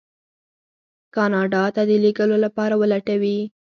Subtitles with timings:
[1.15, 3.39] کاناډا ته د لېږلو لپاره ولټوي.